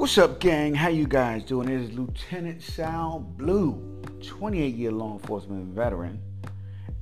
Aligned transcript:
What's 0.00 0.16
up, 0.16 0.40
gang? 0.40 0.72
How 0.74 0.88
you 0.88 1.06
guys 1.06 1.42
doing? 1.44 1.68
This 1.68 1.90
is 1.90 1.94
Lieutenant 1.94 2.62
Sal 2.62 3.18
Blue, 3.36 4.00
28-year 4.20 4.90
law 4.92 5.12
enforcement 5.12 5.74
veteran, 5.74 6.18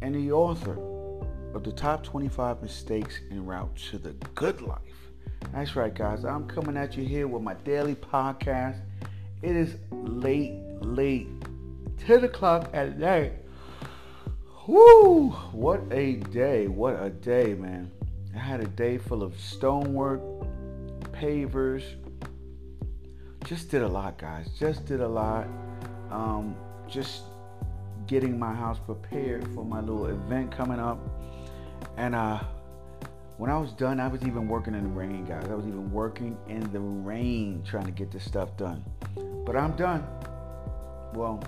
and 0.03 0.17
the 0.17 0.33
author 0.33 0.77
of 1.55 1.63
the 1.63 1.71
top 1.71 2.03
25 2.03 2.61
mistakes 2.61 3.21
en 3.31 3.47
route 3.47 3.77
to 3.93 3.99
the 3.99 4.15
good 4.35 4.63
life. 4.63 4.81
That's 5.53 5.77
right, 5.77 5.95
guys. 5.95 6.25
I'm 6.25 6.49
coming 6.49 6.77
at 6.77 6.97
you 6.97 7.05
here 7.05 7.29
with 7.29 7.41
my 7.41 7.55
daily 7.55 7.95
podcast. 7.95 8.81
It 9.43 9.55
is 9.55 9.77
late, 9.93 10.55
late, 10.81 11.29
10 12.05 12.25
o'clock 12.25 12.69
at 12.73 12.99
night. 12.99 13.35
Woo! 14.67 15.29
What 15.53 15.83
a 15.93 16.15
day! 16.15 16.67
What 16.67 17.01
a 17.01 17.11
day, 17.11 17.55
man. 17.55 17.93
I 18.35 18.39
had 18.41 18.59
a 18.61 18.67
day 18.67 18.99
full 18.99 19.23
of 19.23 19.39
stonework, 19.39 20.21
pavers. 21.13 21.85
Just 23.49 23.71
did 23.71 23.81
a 23.81 23.89
lot, 23.89 24.19
guys. 24.19 24.47
Just 24.59 24.85
did 24.85 25.01
a 25.01 25.09
lot. 25.09 25.49
Um, 26.11 26.55
just 26.87 27.23
getting 28.07 28.39
my 28.39 28.53
house 28.53 28.79
prepared 28.79 29.43
for 29.55 29.65
my 29.65 29.81
little 29.81 30.05
event 30.05 30.55
coming 30.55 30.79
up. 30.79 30.99
And 31.97 32.15
uh, 32.15 32.41
when 33.39 33.51
I 33.51 33.57
was 33.57 33.73
done, 33.73 34.01
I 34.01 34.09
was 34.09 34.23
even 34.25 34.49
working 34.49 34.75
in 34.75 34.83
the 34.83 34.91
rain, 34.91 35.25
guys. 35.25 35.47
I 35.49 35.55
was 35.55 35.67
even 35.67 35.91
working 35.91 36.37
in 36.49 36.71
the 36.73 36.81
rain 36.81 37.63
trying 37.65 37.87
to 37.87 37.91
get 37.91 38.11
this 38.11 38.23
stuff 38.23 38.55
done. 38.59 38.85
But 39.47 39.57
I'm 39.57 39.75
done. 39.77 40.07
Well, 41.15 41.43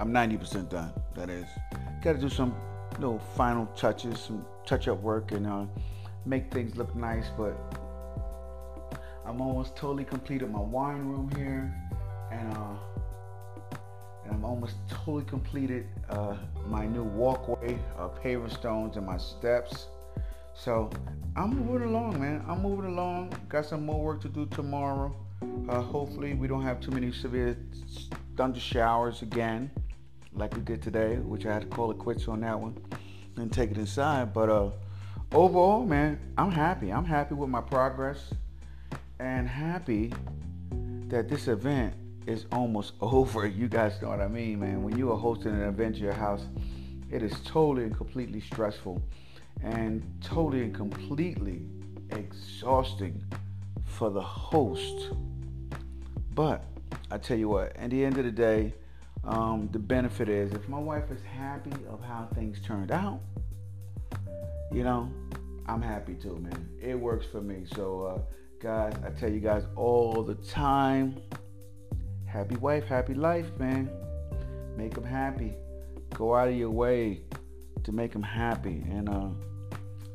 I'm 0.00 0.12
90% 0.12 0.68
done, 0.68 0.92
that 1.14 1.30
is. 1.30 1.46
Got 2.02 2.14
to 2.14 2.18
do 2.18 2.28
some 2.28 2.52
little 2.98 3.20
final 3.36 3.66
touches, 3.76 4.18
some 4.18 4.44
touch 4.66 4.88
up 4.88 5.00
work, 5.02 5.30
and 5.30 5.46
uh, 5.46 5.66
make 6.26 6.52
things 6.52 6.74
look 6.74 6.96
nice. 6.96 7.26
But 7.36 7.56
I'm 9.28 9.42
almost 9.42 9.76
totally 9.76 10.04
completed 10.04 10.50
my 10.50 10.58
wine 10.60 11.04
room 11.04 11.30
here, 11.36 11.70
and 12.32 12.50
uh, 12.56 12.76
and 14.24 14.32
I'm 14.32 14.42
almost 14.42 14.76
totally 14.88 15.24
completed 15.24 15.86
uh, 16.08 16.36
my 16.66 16.86
new 16.86 17.02
walkway, 17.02 17.78
uh, 17.98 18.08
paver 18.08 18.50
stones, 18.50 18.96
and 18.96 19.04
my 19.04 19.18
steps. 19.18 19.88
So 20.54 20.88
I'm 21.36 21.50
moving 21.50 21.88
along, 21.88 22.18
man. 22.18 22.42
I'm 22.48 22.62
moving 22.62 22.86
along. 22.86 23.34
Got 23.50 23.66
some 23.66 23.84
more 23.84 24.02
work 24.02 24.22
to 24.22 24.30
do 24.30 24.46
tomorrow. 24.46 25.14
Uh, 25.68 25.82
hopefully, 25.82 26.32
we 26.32 26.48
don't 26.48 26.62
have 26.62 26.80
too 26.80 26.90
many 26.90 27.12
severe 27.12 27.54
thunder 28.34 28.58
showers 28.58 29.20
again, 29.20 29.70
like 30.32 30.54
we 30.56 30.62
did 30.62 30.80
today, 30.80 31.16
which 31.16 31.44
I 31.44 31.52
had 31.52 31.62
to 31.62 31.68
call 31.68 31.90
it 31.90 31.98
quits 31.98 32.28
on 32.28 32.40
that 32.40 32.58
one 32.58 32.78
and 33.36 33.52
take 33.52 33.72
it 33.72 33.76
inside. 33.76 34.32
But 34.32 34.48
uh, 34.48 34.70
overall, 35.32 35.84
man, 35.84 36.18
I'm 36.38 36.50
happy. 36.50 36.90
I'm 36.90 37.04
happy 37.04 37.34
with 37.34 37.50
my 37.50 37.60
progress 37.60 38.32
and 39.20 39.48
happy 39.48 40.12
that 41.08 41.28
this 41.28 41.48
event 41.48 41.94
is 42.26 42.46
almost 42.52 42.94
over. 43.00 43.46
You 43.46 43.68
guys 43.68 44.00
know 44.00 44.08
what 44.08 44.20
I 44.20 44.28
mean, 44.28 44.60
man. 44.60 44.82
When 44.82 44.96
you 44.96 45.10
are 45.12 45.16
hosting 45.16 45.52
an 45.52 45.62
event 45.62 45.96
at 45.96 46.00
your 46.00 46.12
house, 46.12 46.46
it 47.10 47.22
is 47.22 47.32
totally 47.44 47.84
and 47.84 47.96
completely 47.96 48.40
stressful 48.40 49.02
and 49.62 50.02
totally 50.22 50.62
and 50.62 50.74
completely 50.74 51.62
exhausting 52.10 53.24
for 53.84 54.10
the 54.10 54.20
host. 54.20 55.10
But 56.34 56.64
I 57.10 57.18
tell 57.18 57.36
you 57.36 57.48
what, 57.48 57.76
at 57.76 57.90
the 57.90 58.04
end 58.04 58.18
of 58.18 58.24
the 58.24 58.30
day, 58.30 58.74
um, 59.24 59.68
the 59.72 59.78
benefit 59.78 60.28
is 60.28 60.52
if 60.52 60.68
my 60.68 60.78
wife 60.78 61.10
is 61.10 61.20
happy 61.22 61.72
of 61.88 62.02
how 62.02 62.28
things 62.34 62.60
turned 62.60 62.92
out, 62.92 63.20
you 64.70 64.84
know, 64.84 65.10
I'm 65.66 65.82
happy 65.82 66.14
too, 66.14 66.36
man. 66.36 66.68
It 66.80 66.94
works 66.94 67.26
for 67.26 67.40
me. 67.40 67.64
So, 67.74 68.02
uh, 68.02 68.20
guys, 68.60 68.92
I 69.04 69.10
tell 69.10 69.30
you 69.30 69.38
guys 69.38 69.64
all 69.76 70.24
the 70.24 70.34
time, 70.34 71.20
happy 72.26 72.56
wife, 72.56 72.84
happy 72.84 73.14
life, 73.14 73.46
man. 73.56 73.88
Make 74.76 74.94
them 74.94 75.04
happy. 75.04 75.54
Go 76.14 76.34
out 76.34 76.48
of 76.48 76.56
your 76.56 76.70
way 76.70 77.22
to 77.84 77.92
make 77.92 78.12
them 78.12 78.22
happy. 78.22 78.84
And 78.90 79.08
uh, 79.08 79.28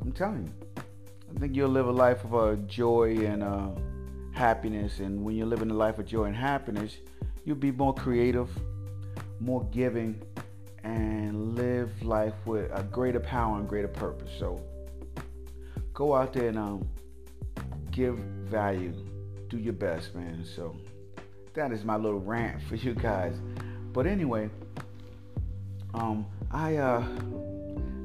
I'm 0.02 0.12
telling 0.14 0.44
you, 0.44 0.74
I 1.34 1.40
think 1.40 1.56
you'll 1.56 1.70
live 1.70 1.88
a 1.88 1.92
life 1.92 2.24
of 2.26 2.36
uh, 2.36 2.56
joy 2.68 3.26
and 3.26 3.44
uh, 3.44 3.70
happiness. 4.34 5.00
And 5.00 5.24
when 5.24 5.38
you're 5.38 5.48
living 5.48 5.72
a 5.72 5.76
life 5.76 5.98
of 5.98 6.06
joy 6.06 6.26
and 6.26 6.36
happiness, 6.36 6.98
you'll 7.46 7.56
be 7.56 7.72
more 7.72 7.94
creative, 7.94 8.50
more 9.40 9.64
giving, 9.72 10.22
and 10.84 11.56
live 11.56 11.90
life 12.03 12.36
with 12.46 12.70
a 12.74 12.84
greater 12.84 13.22
power 13.22 13.58
and 13.58 13.70
greater 13.70 13.88
purpose. 13.88 14.32
So 14.38 14.62
go 15.94 16.14
out 16.14 16.34
there 16.34 16.50
and 16.50 16.58
um, 16.58 16.90
give 17.94 18.18
value. 18.18 18.94
Do 19.50 19.58
your 19.58 19.74
best, 19.74 20.16
man. 20.16 20.44
So 20.44 20.76
that 21.54 21.72
is 21.72 21.86
my 21.86 21.96
little 21.96 22.20
rant 22.20 22.62
for 22.64 22.76
you 22.76 22.94
guys. 22.94 23.36
But 23.94 24.08
anyway, 24.08 24.50
um, 25.94 26.26
I 26.52 26.78
uh, 26.78 27.02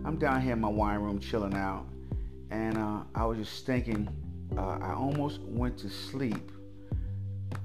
I'm 0.04 0.18
down 0.18 0.42
here 0.42 0.52
in 0.52 0.60
my 0.60 0.68
wine 0.68 1.00
room 1.00 1.18
chilling 1.18 1.54
out, 1.54 1.86
and 2.50 2.76
uh, 2.76 3.00
I 3.14 3.24
was 3.24 3.38
just 3.38 3.66
thinking. 3.66 4.08
Uh, 4.56 4.78
I 4.80 4.94
almost 4.94 5.40
went 5.42 5.76
to 5.78 5.90
sleep 5.90 6.50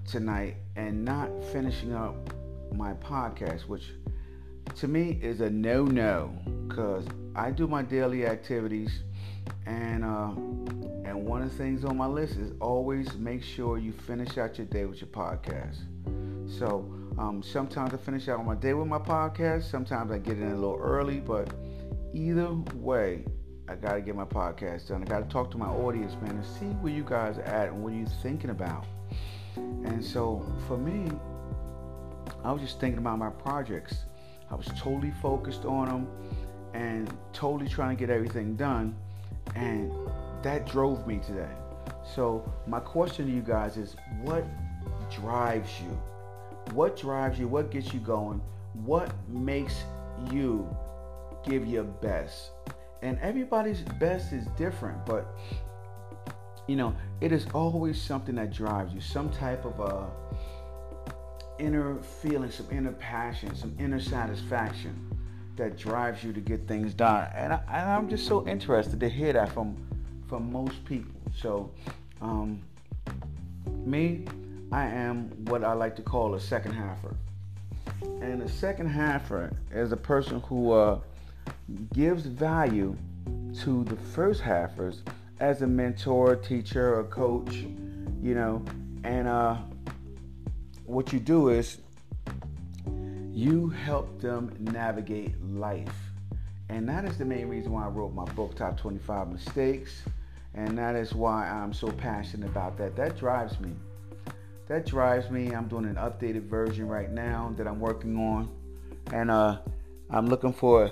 tonight 0.05 0.57
and 0.75 1.03
not 1.03 1.29
finishing 1.51 1.93
up 1.93 2.15
my 2.73 2.93
podcast, 2.95 3.61
which 3.61 3.91
to 4.75 4.87
me 4.87 5.17
is 5.21 5.39
a 5.39 5.49
no-no 5.49 6.33
because 6.67 7.05
I 7.35 7.51
do 7.51 7.67
my 7.67 7.83
daily 7.83 8.25
activities, 8.25 9.03
and 9.65 10.03
uh, 10.03 10.31
one 11.23 11.41
of 11.41 11.49
the 11.49 11.55
things 11.55 11.85
on 11.85 11.95
my 11.95 12.05
list 12.05 12.35
is 12.35 12.51
always 12.59 13.15
make 13.15 13.41
sure 13.41 13.77
you 13.77 13.93
finish 13.93 14.37
out 14.37 14.57
your 14.57 14.67
day 14.67 14.85
with 14.85 14.99
your 14.99 15.09
podcast. 15.09 15.77
So 16.59 16.93
um, 17.17 17.41
sometimes 17.41 17.93
I 17.93 17.97
finish 17.97 18.27
out 18.27 18.45
my 18.45 18.55
day 18.55 18.73
with 18.73 18.87
my 18.87 18.99
podcast. 18.99 19.63
Sometimes 19.63 20.11
I 20.11 20.17
get 20.17 20.37
in 20.37 20.51
a 20.51 20.55
little 20.55 20.77
early, 20.77 21.21
but 21.21 21.49
either 22.13 22.51
way, 22.75 23.23
I 23.69 23.75
gotta 23.75 24.01
get 24.01 24.15
my 24.15 24.25
podcast 24.25 24.89
done. 24.89 25.01
I 25.01 25.05
gotta 25.05 25.25
talk 25.25 25.49
to 25.51 25.57
my 25.57 25.67
audience, 25.67 26.13
man, 26.21 26.31
and 26.31 26.45
see 26.45 26.65
where 26.81 26.91
you 26.91 27.05
guys 27.07 27.37
are 27.37 27.43
at 27.43 27.69
and 27.69 27.81
what 27.81 27.93
are 27.93 27.95
you 27.95 28.07
thinking 28.21 28.49
about. 28.49 28.85
And 29.55 30.03
so 30.03 30.45
for 30.67 30.77
me, 30.77 31.09
I 32.43 32.51
was 32.51 32.61
just 32.61 32.81
thinking 32.81 32.99
about 32.99 33.17
my 33.17 33.29
projects. 33.29 33.95
I 34.51 34.55
was 34.55 34.67
totally 34.77 35.13
focused 35.21 35.63
on 35.63 35.87
them 35.87 36.07
and 36.73 37.11
totally 37.31 37.69
trying 37.69 37.95
to 37.95 37.99
get 37.99 38.09
everything 38.09 38.57
done. 38.57 38.95
And 39.55 39.91
that 40.43 40.67
drove 40.67 41.07
me 41.07 41.19
today. 41.19 41.49
So 42.03 42.49
my 42.67 42.79
question 42.79 43.25
to 43.27 43.31
you 43.31 43.41
guys 43.41 43.77
is 43.77 43.95
what 44.21 44.45
drives 45.11 45.69
you? 45.81 45.89
What 46.73 46.97
drives 46.97 47.39
you? 47.39 47.47
What 47.47 47.71
gets 47.71 47.93
you 47.93 47.99
going? 47.99 48.41
What 48.73 49.11
makes 49.29 49.83
you 50.31 50.67
give 51.45 51.65
your 51.65 51.83
best? 51.83 52.51
And 53.01 53.19
everybody's 53.19 53.81
best 53.99 54.31
is 54.31 54.45
different, 54.57 55.05
but 55.05 55.37
you 56.67 56.77
know, 56.77 56.95
it 57.19 57.31
is 57.31 57.45
always 57.53 58.01
something 58.01 58.35
that 58.35 58.53
drives 58.53 58.93
you, 58.93 59.01
some 59.01 59.29
type 59.29 59.65
of 59.65 59.79
a 59.79 60.09
inner 61.59 62.01
feeling, 62.21 62.49
some 62.49 62.67
inner 62.71 62.93
passion, 62.93 63.53
some 63.55 63.75
inner 63.79 63.99
satisfaction 63.99 65.09
that 65.55 65.77
drives 65.77 66.23
you 66.23 66.33
to 66.33 66.39
get 66.39 66.67
things 66.67 66.93
done. 66.93 67.27
And, 67.35 67.53
I, 67.53 67.61
am 67.69 68.09
just 68.09 68.25
so 68.25 68.47
interested 68.47 68.99
to 69.01 69.09
hear 69.09 69.33
that 69.33 69.51
from 69.51 69.77
from 70.27 70.51
most 70.51 70.83
people. 70.85 71.19
So, 71.35 71.71
um, 72.21 72.61
me, 73.85 74.25
I 74.71 74.85
am 74.85 75.29
what 75.45 75.63
I 75.63 75.73
like 75.73 75.95
to 75.97 76.01
call 76.01 76.35
a 76.35 76.39
second 76.39 76.73
halfer. 76.73 77.15
And 78.21 78.41
a 78.41 78.49
second 78.49 78.89
halfer 78.89 79.53
is 79.71 79.91
a 79.91 79.97
person 79.97 80.39
who 80.41 80.71
uh, 80.71 80.99
gives 81.93 82.25
value 82.25 82.95
to 83.61 83.83
the 83.83 83.95
first 83.95 84.41
halfers 84.41 85.01
as 85.39 85.61
a 85.61 85.67
mentor, 85.67 86.35
teacher, 86.35 86.97
or 86.97 87.03
coach, 87.03 87.53
you 88.21 88.33
know, 88.33 88.63
and 89.03 89.27
uh, 89.27 89.57
what 90.85 91.11
you 91.11 91.19
do 91.19 91.49
is 91.49 91.77
you 93.31 93.69
help 93.69 94.21
them 94.21 94.55
navigate 94.59 95.35
life. 95.43 95.93
And 96.69 96.87
that 96.87 97.05
is 97.05 97.17
the 97.17 97.25
main 97.25 97.47
reason 97.47 97.71
why 97.71 97.85
I 97.85 97.87
wrote 97.89 98.13
my 98.13 98.25
book, 98.25 98.55
Top 98.55 98.77
25 98.77 99.31
Mistakes. 99.31 100.03
And 100.55 100.77
that 100.77 100.95
is 100.95 101.13
why 101.13 101.47
I'm 101.49 101.73
so 101.73 101.91
passionate 101.91 102.47
about 102.47 102.77
that. 102.77 102.95
That 102.95 103.17
drives 103.17 103.59
me. 103.59 103.71
That 104.67 104.85
drives 104.85 105.29
me. 105.29 105.53
I'm 105.53 105.67
doing 105.67 105.85
an 105.85 105.95
updated 105.95 106.47
version 106.47 106.87
right 106.87 107.11
now 107.11 107.53
that 107.57 107.67
I'm 107.67 107.79
working 107.79 108.15
on. 108.17 108.49
And 109.11 109.31
uh, 109.31 109.59
I'm 110.09 110.27
looking 110.27 110.53
for 110.53 110.91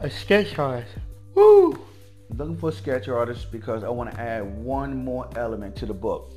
a 0.00 0.08
sketch 0.08 0.58
artist. 0.58 0.94
Woo! 1.34 1.88
looking 2.34 2.56
for 2.56 2.68
a 2.68 2.72
sketch 2.72 3.08
artist 3.08 3.50
because 3.50 3.82
I 3.82 3.88
want 3.88 4.12
to 4.12 4.20
add 4.20 4.42
one 4.42 5.04
more 5.04 5.28
element 5.36 5.74
to 5.76 5.86
the 5.86 5.94
book. 5.94 6.32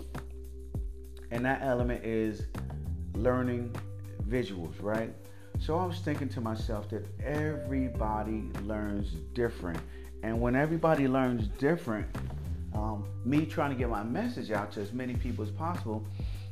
And 1.31 1.45
that 1.45 1.61
element 1.61 2.03
is 2.03 2.43
learning 3.13 3.75
visuals, 4.27 4.73
right? 4.81 5.13
So 5.59 5.77
I 5.77 5.85
was 5.85 5.99
thinking 5.99 6.29
to 6.29 6.41
myself 6.41 6.89
that 6.89 7.05
everybody 7.23 8.49
learns 8.63 9.13
different. 9.33 9.79
And 10.23 10.39
when 10.39 10.55
everybody 10.55 11.07
learns 11.07 11.47
different, 11.59 12.07
um, 12.73 13.05
me 13.25 13.45
trying 13.45 13.71
to 13.71 13.75
get 13.75 13.89
my 13.89 14.03
message 14.03 14.51
out 14.51 14.71
to 14.73 14.81
as 14.81 14.93
many 14.93 15.15
people 15.15 15.43
as 15.43 15.51
possible, 15.51 16.05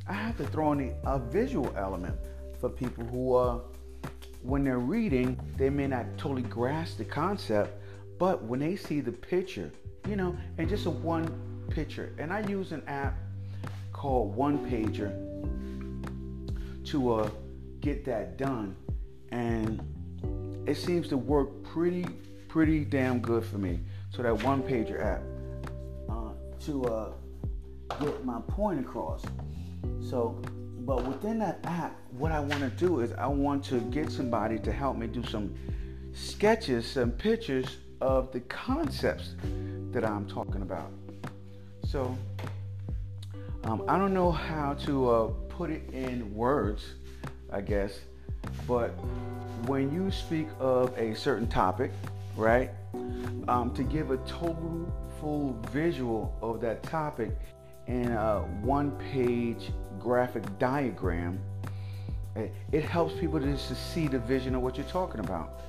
I 0.08 0.12
have 0.12 0.36
to 0.38 0.46
throw 0.46 0.72
in 0.72 0.94
a, 1.04 1.18
visual 1.18 1.72
element 1.76 2.16
for 2.60 2.68
people 2.68 3.04
who 3.04 3.34
are, 3.34 3.56
uh, 3.56 4.08
when 4.42 4.64
they're 4.64 4.78
reading, 4.78 5.38
they 5.56 5.70
may 5.70 5.86
not 5.86 6.06
totally 6.18 6.42
grasp 6.42 6.98
the 6.98 7.04
concept, 7.04 7.80
but 8.18 8.42
when 8.42 8.60
they 8.60 8.74
see 8.76 9.00
the 9.00 9.12
picture, 9.12 9.70
you 10.08 10.16
know, 10.16 10.36
and 10.58 10.68
just 10.68 10.86
a 10.86 10.90
one 10.90 11.28
picture, 11.70 12.12
and 12.18 12.32
I 12.32 12.40
use 12.48 12.72
an 12.72 12.82
app 12.86 13.16
called 13.92 14.34
One 14.34 14.58
Pager 14.70 15.12
to 16.86 17.12
uh, 17.12 17.30
get 17.80 18.04
that 18.06 18.36
done, 18.36 18.74
and 19.30 19.80
it 20.66 20.76
seems 20.76 21.08
to 21.08 21.16
work 21.16 21.62
pretty, 21.62 22.06
pretty 22.50 22.84
damn 22.84 23.20
good 23.20 23.44
for 23.44 23.58
me. 23.58 23.78
So 24.10 24.22
that 24.22 24.42
One 24.42 24.62
Pager 24.62 25.00
app 25.00 25.22
uh, 26.08 26.32
to 26.64 26.84
uh, 26.84 27.12
get 28.00 28.24
my 28.24 28.40
point 28.48 28.80
across. 28.80 29.22
So, 30.00 30.42
but 30.80 31.06
within 31.06 31.38
that 31.38 31.60
app, 31.64 31.96
what 32.10 32.32
I 32.32 32.40
want 32.40 32.60
to 32.60 32.70
do 32.70 33.00
is 33.00 33.12
I 33.12 33.28
want 33.28 33.64
to 33.66 33.80
get 33.80 34.10
somebody 34.10 34.58
to 34.58 34.72
help 34.72 34.96
me 34.96 35.06
do 35.06 35.24
some 35.24 35.54
sketches, 36.12 36.90
some 36.90 37.12
pictures 37.12 37.76
of 38.00 38.32
the 38.32 38.40
concepts 38.40 39.34
that 39.92 40.04
I'm 40.04 40.26
talking 40.26 40.62
about. 40.62 40.90
So, 41.86 42.16
um, 43.62 43.84
I 43.86 43.96
don't 43.96 44.12
know 44.12 44.32
how 44.32 44.74
to 44.86 45.10
uh, 45.10 45.26
put 45.48 45.70
it 45.70 45.88
in 45.92 46.34
words, 46.34 46.94
I 47.52 47.60
guess, 47.60 48.00
but 48.66 48.88
when 49.66 49.92
you 49.94 50.10
speak 50.10 50.48
of 50.58 50.96
a 50.98 51.14
certain 51.14 51.46
topic, 51.46 51.92
right, 52.40 52.70
um, 53.48 53.72
to 53.74 53.82
give 53.82 54.10
a 54.10 54.16
total 54.18 54.90
full 55.20 55.54
visual 55.70 56.34
of 56.40 56.60
that 56.62 56.82
topic 56.82 57.30
in 57.86 58.10
a 58.12 58.40
one 58.62 58.90
page 59.12 59.70
graphic 59.98 60.42
diagram, 60.58 61.38
it 62.72 62.82
helps 62.82 63.12
people 63.20 63.38
just 63.38 63.68
to 63.68 63.74
see 63.74 64.08
the 64.08 64.18
vision 64.18 64.54
of 64.54 64.62
what 64.62 64.76
you're 64.76 64.86
talking 64.86 65.20
about. 65.20 65.60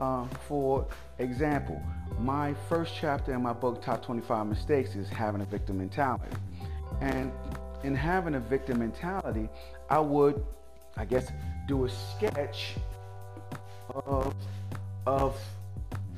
Uh, 0.00 0.26
for 0.46 0.86
example, 1.18 1.82
my 2.20 2.54
first 2.68 2.92
chapter 2.94 3.32
in 3.32 3.42
my 3.42 3.52
book, 3.52 3.80
Top 3.82 4.04
25 4.04 4.46
Mistakes, 4.46 4.94
is 4.94 5.08
having 5.08 5.40
a 5.40 5.46
victim 5.46 5.78
mentality. 5.78 6.36
And 7.00 7.32
in 7.84 7.94
having 7.94 8.34
a 8.34 8.40
victim 8.40 8.80
mentality, 8.80 9.48
I 9.88 9.98
would, 9.98 10.44
I 10.96 11.04
guess, 11.04 11.32
do 11.66 11.86
a 11.86 11.88
sketch 11.88 12.74
of, 13.94 14.34
of 15.06 15.40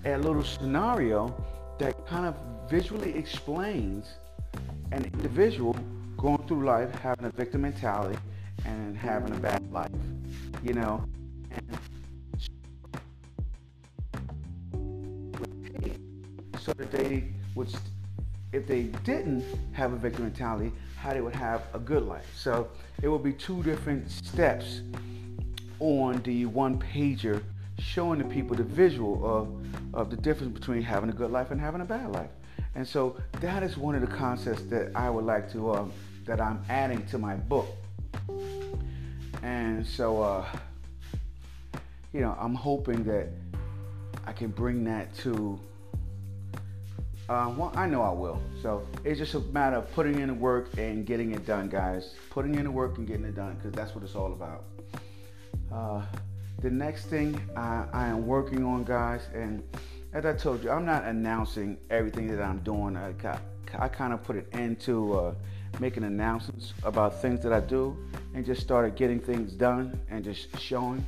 a 0.05 0.17
little 0.17 0.43
scenario 0.43 1.35
that 1.79 2.07
kind 2.07 2.27
of 2.27 2.37
visually 2.71 3.15
explains 3.17 4.07
an 4.93 5.05
individual 5.05 5.77
going 6.17 6.43
through 6.47 6.65
life 6.65 6.91
having 6.97 7.27
a 7.27 7.31
victim 7.31 7.63
mentality 7.63 8.19
and 8.65 8.97
having 8.97 9.33
a 9.35 9.39
bad 9.39 9.71
life, 9.73 9.91
you 10.63 10.75
know. 10.75 11.05
So 16.59 16.73
that 16.75 16.91
they 16.91 17.33
would, 17.55 17.69
if 18.53 18.67
they 18.67 18.85
didn't 19.05 19.45
have 19.73 19.93
a 19.93 19.97
victim 19.97 20.25
mentality, 20.25 20.73
how 20.97 21.15
they 21.15 21.21
would 21.21 21.35
have 21.35 21.63
a 21.73 21.79
good 21.79 22.05
life. 22.05 22.27
So 22.37 22.69
it 23.03 23.09
would 23.09 23.23
be 23.23 23.33
two 23.33 23.63
different 23.63 24.11
steps 24.11 24.83
on 25.79 26.21
the 26.23 26.45
one 26.47 26.79
pager 26.79 27.43
showing 27.81 28.19
the 28.19 28.25
people 28.25 28.57
the 28.57 28.63
visual 28.63 29.25
of, 29.25 29.49
of 29.95 30.11
the 30.11 30.17
difference 30.17 30.59
between 30.59 30.83
having 30.83 31.11
a 31.11 31.13
good 31.13 31.31
life 31.31 31.51
and 31.51 31.61
having 31.61 31.81
a 31.81 31.85
bad 31.85 32.13
life. 32.13 32.31
And 32.75 32.87
so 32.87 33.17
that 33.41 33.63
is 33.63 33.77
one 33.77 33.95
of 33.95 34.01
the 34.01 34.07
concepts 34.07 34.63
that 34.65 34.93
I 34.95 35.11
would 35.11 35.25
like 35.25 35.51
to, 35.53 35.73
um, 35.73 35.93
that 36.27 36.41
I'm 36.41 36.63
adding 36.69 37.05
to 37.07 37.19
my 37.19 37.35
book. 37.35 37.67
And 39.43 39.87
so, 39.87 40.23
uh, 40.23 40.47
you 42.13 42.21
know, 42.21 42.37
I'm 42.39 42.55
hoping 42.55 43.03
that 43.05 43.29
I 44.27 44.33
can 44.33 44.49
bring 44.49 44.85
that 44.85 45.15
to 45.19 45.59
uh, 47.31 47.49
well, 47.57 47.73
I 47.77 47.87
know 47.87 48.03
I 48.03 48.11
will. 48.11 48.43
So 48.61 48.85
it's 49.05 49.21
just 49.21 49.35
a 49.35 49.41
matter 49.53 49.77
of 49.77 49.93
putting 49.95 50.19
in 50.19 50.27
the 50.27 50.35
work 50.35 50.77
and 50.77 51.07
getting 51.07 51.33
it 51.33 51.47
done, 51.47 51.69
guys. 51.69 52.17
Putting 52.29 52.57
in 52.57 52.65
the 52.65 52.73
work 52.73 52.99
and 52.99 53.07
getting 53.07 53.25
it 53.25 53.37
done, 53.37 53.55
because 53.55 53.71
that's 53.71 53.95
what 53.95 54.03
it's 54.03 54.17
all 54.17 54.33
about. 54.33 54.65
Uh, 55.73 56.03
the 56.61 56.71
next 56.71 57.07
thing 57.07 57.41
I, 57.57 57.85
I, 57.93 58.07
am 58.09 58.27
working 58.27 58.65
on, 58.65 58.85
guys, 58.85 59.23
and 59.35 59.63
as 60.13 60.27
I 60.27 60.35
told 60.35 60.63
you, 60.63 60.71
I'm 60.71 60.85
not 60.85 61.05
announcing 61.05 61.79
everything 61.89 62.27
that 62.29 62.43
I'm 62.43 62.59
doing. 62.59 62.97
I, 62.97 63.15
I 63.79 63.89
kind 63.89 64.13
of 64.13 64.23
put 64.23 64.37
it 64.37 64.47
into 64.53 65.15
uh, 65.19 65.35
making 65.79 66.05
announcements 66.05 66.75
about 66.83 67.23
things 67.23 67.43
that 67.45 67.53
I 67.53 67.61
do, 67.61 67.97
and 68.35 68.45
just 68.45 68.61
started 68.61 68.95
getting 68.95 69.21
things 69.21 69.53
done 69.53 69.99
and 70.11 70.23
just 70.23 70.59
showing, 70.59 71.07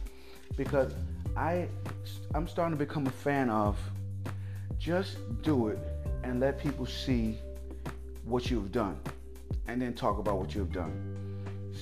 because 0.57 0.95
I 1.37 1.69
I'm 2.35 2.49
starting 2.49 2.79
to 2.79 2.85
become 2.85 3.07
a 3.07 3.11
fan 3.11 3.51
of 3.51 3.79
just 4.79 5.19
do 5.43 5.69
it 5.69 5.79
and 6.25 6.41
let 6.41 6.59
people 6.59 6.87
see 6.87 7.39
what 8.25 8.51
you've 8.51 8.73
done 8.73 8.99
and 9.67 9.81
then 9.81 9.93
talk 9.95 10.19
about 10.19 10.39
what 10.39 10.55
you've 10.55 10.73
done. 10.73 10.93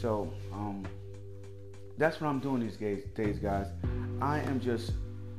So 0.00 0.32
um, 0.52 0.84
that's 2.00 2.18
what 2.18 2.28
I'm 2.28 2.40
doing 2.40 2.60
these 2.60 2.76
days, 2.78 3.38
guys. 3.38 3.66
I 4.22 4.38
am 4.40 4.58
just 4.58 4.92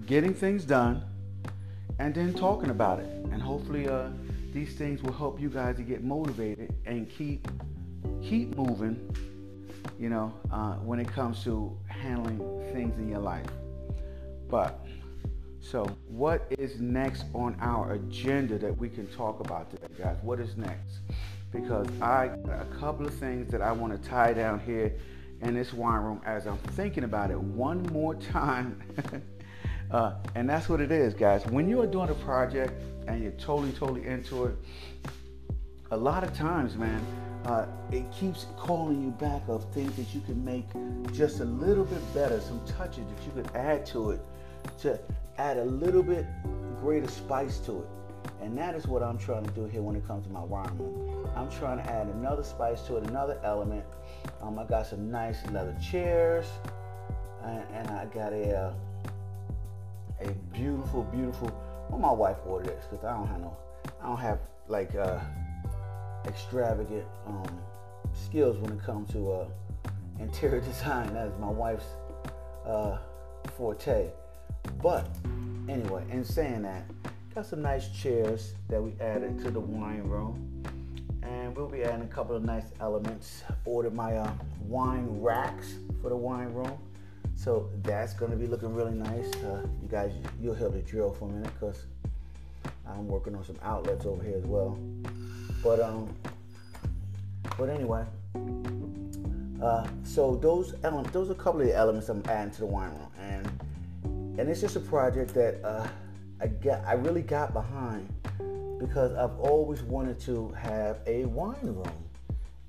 getting 0.05 0.31
things 0.31 0.63
done 0.63 1.03
and 1.97 2.13
then 2.13 2.35
talking 2.35 2.69
about 2.69 2.99
it. 2.99 3.07
And 3.31 3.41
hopefully 3.41 3.89
uh, 3.89 4.09
these 4.53 4.75
things 4.75 5.01
will 5.01 5.11
help 5.11 5.41
you 5.41 5.49
guys 5.49 5.77
to 5.77 5.81
get 5.81 6.03
motivated 6.03 6.73
and 6.85 7.09
keep 7.09 7.47
keep 8.21 8.55
moving, 8.55 8.95
you 9.99 10.09
know, 10.09 10.31
uh, 10.51 10.73
when 10.75 10.99
it 10.99 11.07
comes 11.07 11.43
to 11.43 11.75
handling 11.87 12.37
things 12.71 12.95
in 12.99 13.09
your 13.09 13.19
life. 13.19 13.47
But 14.47 14.85
so, 15.61 15.85
what 16.09 16.45
is 16.59 16.79
next 16.79 17.25
on 17.33 17.57
our 17.59 17.93
agenda 17.93 18.59
that 18.59 18.77
we 18.77 18.87
can 18.87 19.07
talk 19.07 19.39
about 19.39 19.71
today, 19.71 19.87
guys? 19.97 20.17
What 20.21 20.39
is 20.39 20.57
next? 20.57 20.99
Because 21.51 21.87
I 22.01 22.25
a 22.51 22.67
couple 22.79 23.07
of 23.07 23.15
things 23.15 23.51
that 23.51 23.63
I 23.63 23.71
want 23.71 23.99
to 23.99 24.09
tie 24.09 24.33
down 24.33 24.59
here 24.59 24.93
in 25.41 25.53
this 25.53 25.73
wine 25.73 26.01
room 26.01 26.21
as 26.25 26.47
I'm 26.47 26.57
thinking 26.57 27.03
about 27.03 27.31
it 27.31 27.39
one 27.39 27.83
more 27.83 28.15
time. 28.15 28.81
uh, 29.91 30.15
and 30.35 30.49
that's 30.49 30.69
what 30.69 30.81
it 30.81 30.91
is, 30.91 31.13
guys. 31.13 31.45
When 31.47 31.67
you 31.67 31.81
are 31.81 31.87
doing 31.87 32.09
a 32.09 32.15
project 32.15 32.73
and 33.07 33.21
you're 33.21 33.31
totally, 33.33 33.71
totally 33.71 34.05
into 34.05 34.45
it, 34.45 34.55
a 35.91 35.97
lot 35.97 36.23
of 36.23 36.33
times, 36.33 36.77
man, 36.77 37.03
uh, 37.45 37.65
it 37.91 38.09
keeps 38.11 38.45
calling 38.55 39.03
you 39.03 39.11
back 39.11 39.41
of 39.47 39.71
things 39.73 39.95
that 39.95 40.13
you 40.13 40.21
can 40.21 40.43
make 40.45 40.65
just 41.11 41.39
a 41.39 41.45
little 41.45 41.85
bit 41.85 42.13
better, 42.13 42.39
some 42.39 42.61
touches 42.65 43.03
that 43.05 43.25
you 43.25 43.31
could 43.33 43.53
add 43.55 43.85
to 43.87 44.11
it 44.11 44.21
to 44.79 44.99
add 45.37 45.57
a 45.57 45.65
little 45.65 46.03
bit 46.03 46.25
greater 46.79 47.07
spice 47.07 47.57
to 47.59 47.79
it. 47.79 47.87
And 48.41 48.57
that 48.57 48.75
is 48.75 48.87
what 48.87 49.01
I'm 49.03 49.17
trying 49.17 49.43
to 49.45 49.51
do 49.51 49.65
here 49.65 49.81
when 49.81 49.95
it 49.95 50.07
comes 50.07 50.25
to 50.27 50.31
my 50.31 50.43
wine 50.43 50.71
room. 50.77 51.27
I'm 51.35 51.49
trying 51.49 51.77
to 51.77 51.91
add 51.91 52.07
another 52.07 52.43
spice 52.43 52.81
to 52.83 52.97
it, 52.97 53.07
another 53.07 53.39
element. 53.43 53.83
Um, 54.41 54.57
I 54.59 54.65
got 54.65 54.87
some 54.87 55.11
nice 55.11 55.37
leather 55.51 55.75
chairs, 55.81 56.45
and, 57.43 57.63
and 57.73 57.89
I 57.89 58.05
got 58.05 58.33
a 58.33 58.55
uh, 58.55 58.73
a 60.21 60.31
beautiful, 60.53 61.03
beautiful. 61.03 61.51
Well, 61.89 61.99
my 61.99 62.11
wife 62.11 62.37
ordered 62.45 62.69
this 62.69 62.85
because 62.89 63.03
I 63.05 63.17
don't 63.17 63.27
have 63.27 63.39
no, 63.39 63.57
I 64.01 64.05
don't 64.07 64.17
have 64.17 64.39
like 64.67 64.95
uh, 64.95 65.19
extravagant 66.25 67.05
um, 67.27 67.59
skills 68.13 68.57
when 68.57 68.73
it 68.73 68.83
comes 68.83 69.11
to 69.11 69.31
uh, 69.31 69.47
interior 70.19 70.61
design. 70.71 71.13
That 71.13 71.27
is 71.27 71.37
my 71.39 71.49
wife's 71.49 71.85
uh, 72.65 72.97
forte. 73.57 74.09
But 74.81 75.07
anyway, 75.67 76.03
in 76.11 76.23
saying 76.23 76.63
that, 76.63 76.83
got 77.33 77.45
some 77.45 77.61
nice 77.61 77.89
chairs 77.89 78.53
that 78.69 78.81
we 78.81 78.93
added 78.99 79.39
to 79.43 79.51
the 79.51 79.59
wine 79.59 80.03
room. 80.03 80.63
And 81.31 81.55
we'll 81.55 81.69
be 81.69 81.83
adding 81.83 82.01
a 82.01 82.07
couple 82.07 82.35
of 82.35 82.43
nice 82.43 82.65
elements. 82.81 83.43
Ordered 83.63 83.93
my 83.93 84.17
uh, 84.17 84.31
wine 84.67 85.07
racks 85.21 85.75
for 86.01 86.09
the 86.09 86.15
wine 86.15 86.53
room. 86.53 86.77
So 87.35 87.69
that's 87.83 88.13
to 88.13 88.27
be 88.37 88.47
looking 88.47 88.73
really 88.73 88.93
nice. 88.93 89.33
Uh, 89.35 89.65
you 89.81 89.87
guys, 89.87 90.11
you'll 90.41 90.55
hear 90.55 90.69
the 90.69 90.81
drill 90.81 91.13
for 91.13 91.29
a 91.29 91.31
minute 91.31 91.51
because 91.53 91.85
I'm 92.85 93.07
working 93.07 93.33
on 93.35 93.43
some 93.45 93.57
outlets 93.63 94.05
over 94.05 94.21
here 94.21 94.37
as 94.37 94.45
well. 94.45 94.77
But 95.63 95.79
um, 95.79 96.13
but 97.57 97.69
anyway, 97.69 98.03
uh, 99.63 99.87
so 100.03 100.35
those 100.35 100.75
elements, 100.83 101.11
those 101.11 101.29
are 101.29 101.33
a 101.33 101.35
couple 101.35 101.61
of 101.61 101.67
the 101.67 101.75
elements 101.75 102.09
I'm 102.09 102.23
adding 102.27 102.53
to 102.53 102.59
the 102.59 102.65
wine 102.65 102.91
room, 102.91 103.11
and 103.19 104.39
and 104.39 104.49
it's 104.49 104.61
just 104.61 104.75
a 104.75 104.81
project 104.81 105.33
that 105.35 105.63
uh, 105.63 105.87
I 106.41 106.47
got, 106.47 106.83
I 106.85 106.93
really 106.93 107.21
got 107.21 107.53
behind 107.53 108.07
because 108.81 109.13
I've 109.13 109.39
always 109.39 109.83
wanted 109.83 110.19
to 110.21 110.49
have 110.59 111.01
a 111.05 111.25
wine 111.25 111.55
room, 111.61 112.03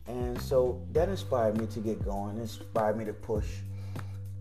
and 0.07 0.41
so 0.41 0.87
that 0.93 1.09
inspired 1.09 1.59
me 1.59 1.67
to 1.69 1.81
get 1.81 2.05
going. 2.05 2.39
Inspired 2.39 2.99
me 2.99 3.07
to 3.07 3.15
push, 3.15 3.47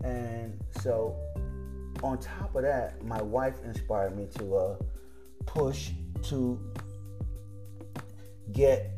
and 0.04 0.58
so 0.82 1.16
on 2.02 2.18
top 2.18 2.54
of 2.54 2.62
that, 2.62 3.02
my 3.04 3.22
wife 3.22 3.54
inspired 3.64 4.16
me 4.16 4.28
to 4.38 4.54
uh, 4.54 4.76
push 5.46 5.90
to 6.24 6.60
get 8.52 8.90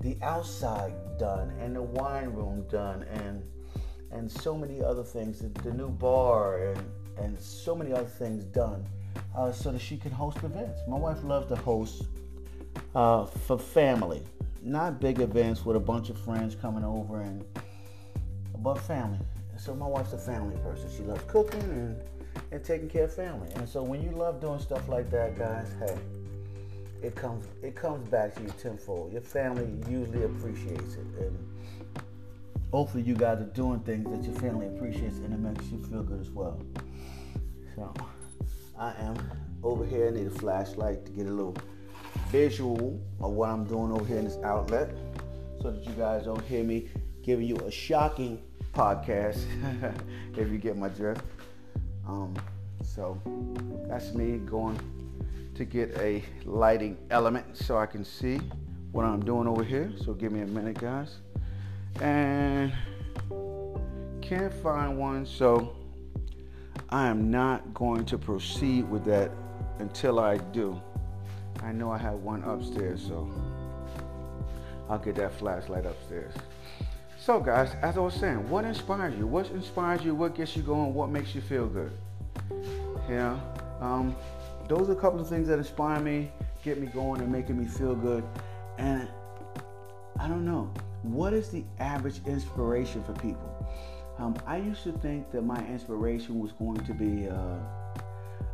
the 0.00 0.18
outside 0.22 0.92
done 1.18 1.50
and 1.60 1.74
the 1.76 1.82
wine 1.82 2.30
room 2.30 2.66
done 2.68 3.04
and 3.04 3.42
and 4.10 4.30
so 4.30 4.54
many 4.54 4.82
other 4.82 5.02
things, 5.02 5.38
the, 5.38 5.48
the 5.62 5.72
new 5.72 5.88
bar 5.88 6.72
and 6.72 6.84
and 7.18 7.38
so 7.38 7.74
many 7.74 7.92
other 7.92 8.04
things 8.04 8.44
done, 8.44 8.86
uh, 9.36 9.52
so 9.52 9.72
that 9.72 9.80
she 9.80 9.96
can 9.96 10.10
host 10.10 10.38
events. 10.38 10.80
My 10.88 10.96
wife 10.96 11.22
loves 11.24 11.48
to 11.48 11.56
host 11.56 12.04
uh, 12.94 13.26
for 13.26 13.58
family, 13.58 14.22
not 14.62 15.00
big 15.00 15.20
events 15.20 15.64
with 15.64 15.76
a 15.76 15.80
bunch 15.80 16.10
of 16.10 16.18
friends 16.18 16.54
coming 16.54 16.84
over 16.84 17.20
and 17.20 17.44
but 18.58 18.74
family. 18.74 19.18
So 19.56 19.74
my 19.74 19.86
wife's 19.86 20.12
a 20.12 20.18
family 20.18 20.56
person. 20.58 20.88
She 20.96 21.02
loves 21.02 21.22
cooking 21.26 21.60
and 21.62 21.96
and 22.50 22.64
taking 22.64 22.88
care 22.88 23.04
of 23.04 23.14
family. 23.14 23.48
And 23.56 23.68
so 23.68 23.82
when 23.82 24.02
you 24.02 24.10
love 24.10 24.40
doing 24.40 24.58
stuff 24.58 24.88
like 24.88 25.10
that, 25.10 25.38
guys, 25.38 25.68
hey, 25.78 25.96
it 27.02 27.14
comes 27.14 27.46
it 27.62 27.74
comes 27.74 28.08
back 28.08 28.34
to 28.36 28.42
you 28.42 28.52
tenfold. 28.60 29.12
Your 29.12 29.22
family 29.22 29.68
usually 29.90 30.24
appreciates 30.24 30.94
it, 30.94 31.06
and 31.18 31.38
hopefully 32.70 33.02
you 33.02 33.14
guys 33.14 33.40
are 33.40 33.50
doing 33.54 33.80
things 33.80 34.08
that 34.10 34.22
your 34.24 34.38
family 34.40 34.66
appreciates, 34.66 35.16
and 35.18 35.32
it 35.32 35.40
makes 35.40 35.64
you 35.70 35.78
feel 35.86 36.02
good 36.02 36.20
as 36.20 36.30
well. 36.30 36.60
So 37.74 37.92
I 38.82 38.94
am 38.98 39.16
over 39.62 39.86
here. 39.86 40.08
I 40.08 40.10
need 40.10 40.26
a 40.26 40.30
flashlight 40.30 41.06
to 41.06 41.12
get 41.12 41.26
a 41.28 41.30
little 41.30 41.54
visual 42.30 43.00
of 43.20 43.30
what 43.30 43.48
I'm 43.48 43.62
doing 43.62 43.92
over 43.92 44.04
here 44.04 44.18
in 44.18 44.24
this 44.24 44.38
outlet, 44.42 44.90
so 45.60 45.70
that 45.70 45.86
you 45.86 45.92
guys 45.92 46.24
don't 46.24 46.44
hear 46.46 46.64
me 46.64 46.88
giving 47.22 47.46
you 47.46 47.54
a 47.58 47.70
shocking 47.70 48.42
podcast. 48.74 49.44
if 50.36 50.50
you 50.50 50.58
get 50.58 50.76
my 50.76 50.88
drift. 50.88 51.22
Um, 52.08 52.34
so 52.82 53.22
that's 53.86 54.14
me 54.14 54.38
going 54.38 54.80
to 55.54 55.64
get 55.64 55.96
a 55.98 56.24
lighting 56.44 56.98
element 57.12 57.56
so 57.56 57.78
I 57.78 57.86
can 57.86 58.04
see 58.04 58.40
what 58.90 59.04
I'm 59.04 59.24
doing 59.24 59.46
over 59.46 59.62
here. 59.62 59.92
So 60.04 60.12
give 60.12 60.32
me 60.32 60.40
a 60.40 60.46
minute, 60.46 60.80
guys. 60.80 61.18
And 62.00 62.72
can't 64.20 64.52
find 64.52 64.98
one, 64.98 65.24
so 65.24 65.76
I 66.92 67.06
am 67.06 67.30
not 67.30 67.72
going 67.72 68.04
to 68.04 68.18
proceed 68.18 68.86
with 68.90 69.06
that 69.06 69.30
until 69.78 70.20
I 70.20 70.36
do. 70.36 70.78
I 71.62 71.72
know 71.72 71.90
I 71.90 71.96
have 71.96 72.16
one 72.16 72.44
upstairs, 72.44 73.02
so 73.02 73.30
I'll 74.90 74.98
get 74.98 75.14
that 75.14 75.32
flashlight 75.38 75.86
upstairs. 75.86 76.34
So, 77.18 77.40
guys, 77.40 77.74
as 77.80 77.96
I 77.96 78.00
was 78.00 78.12
saying, 78.12 78.46
what 78.50 78.66
inspires 78.66 79.16
you? 79.16 79.26
What 79.26 79.48
inspires 79.52 80.04
you? 80.04 80.14
What 80.14 80.34
gets 80.34 80.54
you 80.54 80.62
going? 80.62 80.92
What 80.92 81.08
makes 81.08 81.34
you 81.34 81.40
feel 81.40 81.66
good? 81.66 81.92
Yeah, 83.08 83.40
um, 83.80 84.14
those 84.68 84.90
are 84.90 84.92
a 84.92 84.96
couple 84.96 85.18
of 85.18 85.26
things 85.30 85.48
that 85.48 85.58
inspire 85.58 85.98
me, 85.98 86.30
get 86.62 86.78
me 86.78 86.88
going, 86.88 87.22
and 87.22 87.32
making 87.32 87.58
me 87.58 87.64
feel 87.64 87.94
good. 87.94 88.22
And 88.76 89.08
I 90.20 90.28
don't 90.28 90.44
know, 90.44 90.70
what 91.04 91.32
is 91.32 91.48
the 91.48 91.64
average 91.78 92.20
inspiration 92.26 93.02
for 93.02 93.14
people? 93.14 93.66
Um, 94.22 94.36
I 94.46 94.58
used 94.58 94.84
to 94.84 94.92
think 94.92 95.32
that 95.32 95.42
my 95.42 95.58
inspiration 95.66 96.38
was 96.38 96.52
going 96.52 96.78
to 96.84 96.94
be. 96.94 97.28
Uh, 97.28 97.56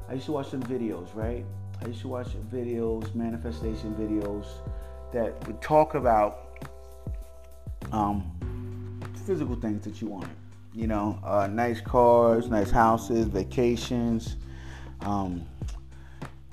I 0.09 0.15
used 0.15 0.25
to 0.25 0.33
watch 0.33 0.49
some 0.51 0.63
videos, 0.63 1.15
right? 1.15 1.45
I 1.83 1.89
used 1.89 2.01
to 2.01 2.09
watch 2.09 2.29
videos, 2.51 3.15
manifestation 3.15 3.95
videos 3.95 4.47
that 5.13 5.47
would 5.47 5.61
talk 5.61 5.95
about 5.95 6.65
um, 7.93 8.99
physical 9.27 9.57
things 9.57 9.85
that 9.85 10.01
you 10.01 10.07
wanted. 10.09 10.31
You 10.73 10.87
know, 10.87 11.19
uh, 11.23 11.49
nice 11.49 11.83
cars, 11.83 12.49
nice 12.49 12.71
houses, 12.71 13.27
vacations, 13.27 14.37
um, 15.03 15.45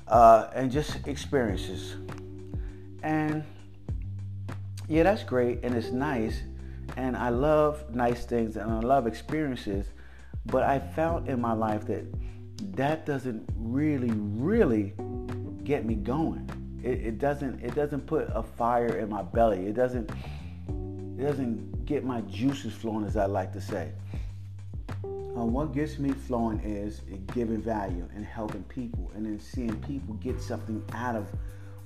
uh, 0.10 0.50
and 0.54 0.70
just 0.70 1.08
experiences. 1.08 1.96
And 3.02 3.46
yeah, 4.90 5.04
that's 5.04 5.24
great 5.24 5.64
and 5.64 5.74
it's 5.74 5.92
nice. 5.92 6.42
And 6.98 7.16
I 7.16 7.30
love 7.30 7.94
nice 7.94 8.26
things 8.26 8.58
and 8.58 8.72
I 8.72 8.80
love 8.80 9.08
experiences. 9.08 9.88
But 10.46 10.64
I 10.64 10.80
found 10.80 11.28
in 11.28 11.42
my 11.42 11.54
life 11.54 11.86
that 11.88 12.06
that 12.76 13.06
doesn't 13.06 13.48
really, 13.58 14.12
really 14.12 14.94
get 15.64 15.86
me 15.86 15.96
going. 15.96 16.50
It, 16.84 17.06
it 17.06 17.20
doesn't. 17.20 17.62
It 17.62 17.74
doesn't 17.76 18.06
put 18.06 18.30
a 18.34 18.44
fire 18.44 19.00
in 19.00 19.10
my 19.10 19.24
belly. 19.24 19.66
It 19.66 19.74
doesn't. 19.76 20.10
It 21.18 21.24
doesn't 21.24 21.86
get 21.86 22.04
my 22.04 22.22
juices 22.22 22.74
flowing, 22.74 23.06
as 23.06 23.18
I 23.18 23.26
like 23.26 23.52
to 23.54 23.62
say. 23.62 23.92
Uh, 25.04 25.44
what 25.44 25.74
gets 25.74 25.98
me 26.00 26.12
flowing 26.12 26.60
is 26.62 27.02
giving 27.34 27.62
value 27.62 28.08
and 28.16 28.26
helping 28.26 28.64
people, 28.64 29.12
and 29.16 29.26
then 29.26 29.40
seeing 29.40 29.76
people 29.82 30.14
get 30.16 30.40
something 30.42 30.84
out 30.94 31.16
of 31.16 31.28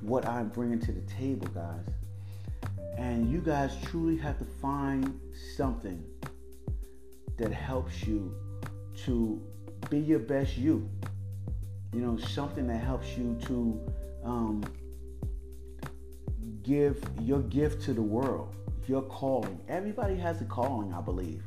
what 0.01 0.25
I'm 0.27 0.49
bringing 0.49 0.79
to 0.81 0.91
the 0.91 1.01
table, 1.01 1.47
guys. 1.47 1.85
And 2.97 3.31
you 3.31 3.39
guys 3.39 3.75
truly 3.85 4.17
have 4.17 4.37
to 4.39 4.45
find 4.45 5.19
something 5.55 6.03
that 7.37 7.51
helps 7.51 8.03
you 8.03 8.35
to 9.05 9.41
be 9.89 9.99
your 9.99 10.19
best 10.19 10.57
you. 10.57 10.89
You 11.93 12.01
know, 12.01 12.17
something 12.17 12.67
that 12.67 12.83
helps 12.83 13.17
you 13.17 13.37
to 13.47 13.93
um, 14.23 14.63
give 16.61 17.01
your 17.21 17.41
gift 17.43 17.83
to 17.85 17.93
the 17.93 18.01
world 18.01 18.53
your 18.89 19.03
calling. 19.03 19.59
Everybody 19.69 20.15
has 20.15 20.41
a 20.41 20.45
calling, 20.45 20.93
I 20.93 20.99
believe. 20.99 21.43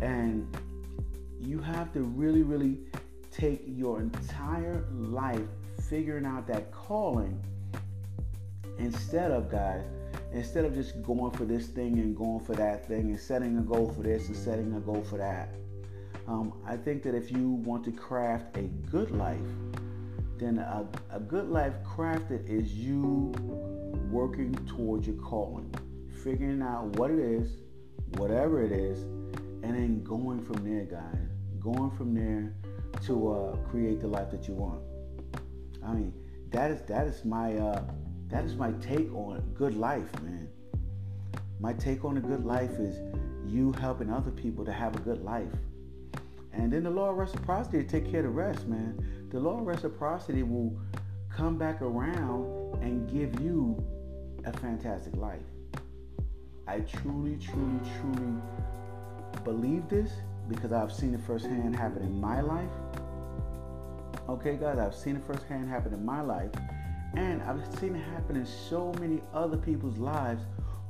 And 0.00 0.48
you 1.38 1.58
have 1.58 1.92
to 1.92 2.00
really, 2.00 2.42
really 2.42 2.78
take 3.30 3.62
your 3.66 4.00
entire 4.00 4.86
life 4.90 5.46
figuring 5.88 6.24
out 6.24 6.46
that 6.46 6.72
calling 6.72 7.38
instead 8.78 9.30
of, 9.30 9.50
guys, 9.50 9.84
instead 10.32 10.64
of 10.64 10.74
just 10.74 11.02
going 11.02 11.32
for 11.32 11.44
this 11.44 11.66
thing 11.68 11.98
and 11.98 12.16
going 12.16 12.40
for 12.40 12.54
that 12.54 12.86
thing 12.86 13.10
and 13.10 13.18
setting 13.18 13.58
a 13.58 13.62
goal 13.62 13.92
for 13.92 14.02
this 14.02 14.28
and 14.28 14.36
setting 14.36 14.74
a 14.74 14.80
goal 14.80 15.02
for 15.02 15.18
that. 15.18 15.48
Um, 16.28 16.52
I 16.66 16.76
think 16.76 17.02
that 17.02 17.14
if 17.14 17.32
you 17.32 17.50
want 17.50 17.84
to 17.84 17.92
craft 17.92 18.56
a 18.56 18.62
good 18.90 19.10
life, 19.10 19.38
then 20.38 20.58
a, 20.58 20.86
a 21.10 21.20
good 21.20 21.48
life 21.48 21.74
crafted 21.84 22.48
is 22.48 22.72
you 22.72 23.32
working 24.10 24.54
towards 24.66 25.06
your 25.06 25.16
calling 25.16 25.74
figuring 26.22 26.62
out 26.62 26.84
what 26.98 27.10
it 27.10 27.18
is, 27.18 27.56
whatever 28.16 28.62
it 28.62 28.72
is, 28.72 29.02
and 29.62 29.74
then 29.74 30.02
going 30.02 30.42
from 30.42 30.64
there, 30.64 30.84
guys. 30.84 31.28
Going 31.58 31.90
from 31.90 32.14
there 32.14 32.54
to 33.06 33.32
uh, 33.32 33.56
create 33.70 34.00
the 34.00 34.06
life 34.06 34.30
that 34.30 34.48
you 34.48 34.54
want. 34.54 34.80
I 35.84 35.92
mean, 35.92 36.12
that 36.50 36.70
is 36.70 36.82
that 36.82 37.06
is 37.06 37.24
my 37.24 37.56
uh, 37.56 37.82
that 38.30 38.44
is 38.44 38.54
my 38.54 38.72
take 38.80 39.12
on 39.14 39.40
good 39.54 39.76
life, 39.76 40.12
man. 40.22 40.48
My 41.58 41.72
take 41.72 42.04
on 42.04 42.16
a 42.16 42.20
good 42.20 42.44
life 42.44 42.78
is 42.78 43.00
you 43.44 43.72
helping 43.72 44.10
other 44.10 44.30
people 44.30 44.64
to 44.64 44.72
have 44.72 44.94
a 44.96 45.00
good 45.00 45.22
life. 45.22 45.52
And 46.52 46.72
then 46.72 46.84
the 46.84 46.90
law 46.90 47.10
of 47.10 47.16
reciprocity 47.16 47.84
take 47.84 48.10
care 48.10 48.20
of 48.20 48.26
the 48.26 48.30
rest, 48.30 48.66
man. 48.66 49.28
The 49.30 49.40
law 49.40 49.58
of 49.60 49.66
reciprocity 49.66 50.42
will 50.42 50.78
come 51.28 51.58
back 51.58 51.82
around 51.82 52.82
and 52.82 53.08
give 53.10 53.40
you 53.40 53.82
a 54.44 54.52
fantastic 54.52 55.16
life. 55.16 55.42
I 56.66 56.80
truly, 56.80 57.36
truly, 57.36 57.80
truly 58.00 58.34
believe 59.44 59.88
this 59.88 60.12
because 60.48 60.72
I've 60.72 60.92
seen 60.92 61.14
it 61.14 61.20
firsthand 61.26 61.74
happen 61.76 62.02
in 62.02 62.20
my 62.20 62.40
life. 62.40 62.70
Okay, 64.28 64.56
guys, 64.56 64.78
I've 64.78 64.94
seen 64.94 65.16
it 65.16 65.22
firsthand 65.26 65.68
happen 65.68 65.92
in 65.92 66.04
my 66.04 66.20
life. 66.20 66.50
And 67.16 67.42
I've 67.42 67.62
seen 67.78 67.96
it 67.96 68.04
happen 68.12 68.36
in 68.36 68.46
so 68.46 68.92
many 69.00 69.20
other 69.34 69.56
people's 69.56 69.98
lives 69.98 70.42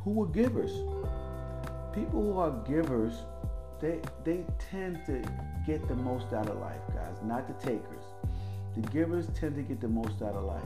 who 0.04 0.12
were 0.12 0.26
givers. 0.26 0.72
People 1.94 2.22
who 2.22 2.38
are 2.38 2.50
givers, 2.68 3.14
they 3.80 4.00
they 4.24 4.44
tend 4.70 5.04
to 5.06 5.22
get 5.66 5.86
the 5.88 5.94
most 5.96 6.32
out 6.32 6.48
of 6.48 6.58
life, 6.58 6.80
guys, 6.94 7.16
not 7.24 7.46
the 7.48 7.66
takers. 7.66 8.04
The 8.76 8.82
givers 8.88 9.26
tend 9.34 9.56
to 9.56 9.62
get 9.62 9.80
the 9.80 9.88
most 9.88 10.22
out 10.22 10.34
of 10.34 10.44
life. 10.44 10.62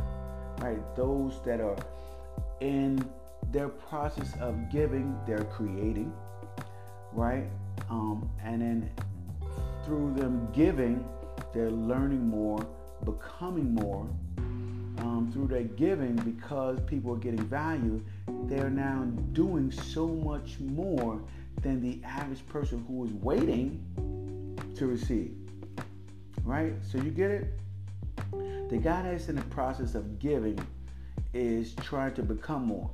Right? 0.58 0.78
Those 0.96 1.40
that 1.44 1.61
are 1.61 1.76
in 2.61 3.08
their 3.52 3.68
process 3.68 4.34
of 4.40 4.70
giving, 4.70 5.16
they're 5.26 5.44
creating, 5.44 6.12
right? 7.12 7.46
Um, 7.90 8.28
and 8.42 8.61
then 8.61 8.90
through 9.84 10.14
them 10.14 10.49
giving, 10.52 11.04
they're 11.52 11.70
learning 11.70 12.26
more, 12.26 12.66
becoming 13.04 13.75
more. 13.75 14.08
Um, 15.04 15.30
through 15.30 15.49
their 15.49 15.64
giving, 15.64 16.16
because 16.16 16.80
people 16.87 17.12
are 17.12 17.18
getting 17.18 17.44
value, 17.44 18.02
they're 18.44 18.70
now 18.70 19.02
doing 19.32 19.70
so 19.70 20.08
much 20.08 20.58
more 20.61 21.20
than 21.61 21.82
the 21.82 22.00
average 22.06 22.44
person 22.49 22.82
who 22.88 23.04
is 23.04 23.12
waiting 23.12 23.84
to 24.76 24.87
receive. 24.87 25.37
Right? 26.42 26.73
So 26.90 26.96
you 26.96 27.11
get 27.11 27.30
it? 27.30 27.52
The 28.70 28.78
guy 28.78 29.02
that's 29.02 29.28
in 29.28 29.37
the 29.37 29.42
process 29.42 29.94
of 29.94 30.18
giving 30.18 30.58
is 31.34 31.75
trying 31.82 32.14
to 32.14 32.23
become 32.23 32.64
more. 32.64 32.90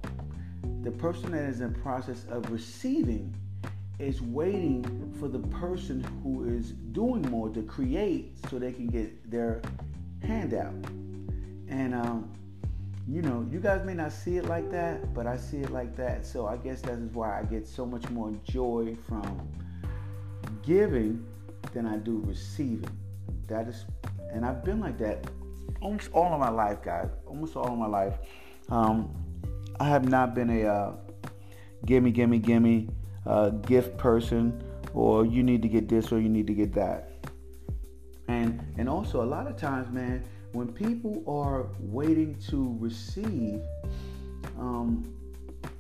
The 0.83 0.91
person 0.91 1.31
that 1.31 1.45
is 1.45 1.61
in 1.61 1.73
process 1.75 2.27
of 2.29 2.51
receiving 2.51 3.33
is 4.01 4.21
waiting 4.21 5.15
for 5.21 5.29
the 5.29 5.39
person 5.39 6.03
who 6.25 6.49
is 6.49 6.73
doing 6.73 7.23
more 7.31 7.51
to 7.51 7.63
create 7.63 8.33
so 8.51 8.59
they 8.59 8.73
can 8.73 8.89
get 8.89 9.31
their 9.31 9.63
handout. 10.25 10.75
And 11.71 11.95
um, 11.95 12.31
you 13.09 13.23
know, 13.23 13.47
you 13.51 13.61
guys 13.61 13.85
may 13.87 13.95
not 13.95 14.13
see 14.13 14.37
it 14.37 14.47
like 14.47 14.71
that, 14.71 15.15
but 15.15 15.27
I 15.27 15.37
see 15.37 15.59
it 15.59 15.71
like 15.71 15.97
that. 15.97 16.27
So 16.27 16.47
I 16.47 16.57
guess 16.57 16.83
that 16.83 16.99
is 16.99 17.11
why 17.13 17.41
I 17.41 17.45
get 17.45 17.67
so 17.67 17.87
much 17.87 18.09
more 18.11 18.33
joy 18.45 18.97
from 19.09 19.49
giving 20.63 21.25
than 21.73 21.87
I 21.87 21.97
do 21.97 22.23
receiving. 22.27 22.91
That 23.47 23.69
is, 23.69 23.85
and 24.33 24.45
I've 24.45 24.65
been 24.65 24.81
like 24.81 24.99
that 24.99 25.27
almost 25.81 26.11
all 26.13 26.33
of 26.33 26.41
my 26.41 26.51
life, 26.51 26.83
guys. 26.83 27.09
Almost 27.27 27.57
all 27.57 27.73
of 27.73 27.79
my 27.79 27.87
life. 27.87 28.19
Um, 28.69 29.11
I 29.79 29.89
have 29.89 30.09
not 30.09 30.35
been 30.35 30.51
a 30.51 30.67
uh, 30.67 30.93
gimme, 31.87 32.11
gimme, 32.11 32.39
gimme 32.39 32.89
uh, 33.27 33.51
gift 33.51 33.97
person, 33.97 34.63
or 34.95 35.25
you 35.25 35.43
need 35.43 35.63
to 35.63 35.69
get 35.69 35.89
this 35.89 36.13
or 36.13 36.21
you 36.21 36.29
need 36.29 36.47
to 36.47 36.55
get 36.55 36.73
that. 36.75 37.11
And 38.29 38.61
and 38.79 38.89
also 38.89 39.23
a 39.23 39.27
lot 39.27 39.47
of 39.47 39.57
times, 39.57 39.91
man, 39.91 40.23
when 40.53 40.73
people 40.73 41.23
are 41.27 41.67
waiting 41.79 42.35
to 42.49 42.77
receive, 42.81 43.61
um, 44.59 45.15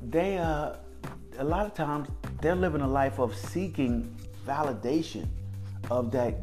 they 0.02 0.38
uh, 0.38 0.76
a 1.38 1.44
lot 1.44 1.66
of 1.66 1.74
times 1.74 2.08
they're 2.40 2.54
living 2.54 2.80
a 2.80 2.88
life 2.88 3.18
of 3.18 3.34
seeking 3.34 4.14
validation 4.46 5.26
of 5.90 6.10
that 6.12 6.34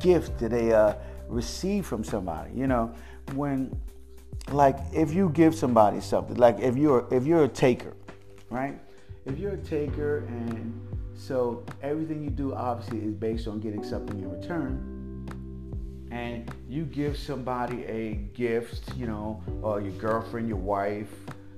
gift 0.00 0.38
that 0.38 0.50
they 0.50 0.72
uh, 0.72 0.94
receive 1.28 1.86
from 1.86 2.04
somebody. 2.04 2.52
You 2.54 2.66
know, 2.66 2.94
when 3.34 3.78
like 4.52 4.78
if 4.92 5.12
you 5.12 5.30
give 5.30 5.54
somebody 5.54 6.00
something, 6.00 6.36
like 6.36 6.60
if 6.60 6.76
you're 6.76 7.06
if 7.10 7.26
you're 7.26 7.44
a 7.44 7.48
taker, 7.48 7.94
right? 8.50 8.78
If 9.24 9.38
you're 9.38 9.54
a 9.54 9.64
taker 9.64 10.18
and 10.28 10.80
so 11.14 11.64
everything 11.82 12.22
you 12.22 12.30
do 12.30 12.54
obviously 12.54 12.98
is 12.98 13.14
based 13.14 13.48
on 13.48 13.60
getting 13.60 13.82
something 13.82 14.18
in 14.18 14.30
return 14.30 14.93
and 16.14 16.48
you 16.68 16.84
give 16.84 17.18
somebody 17.18 17.84
a 17.86 18.14
gift, 18.34 18.94
you 18.96 19.04
know, 19.04 19.42
or 19.62 19.80
your 19.80 19.90
girlfriend, 19.94 20.46
your 20.46 20.58
wife, 20.58 21.12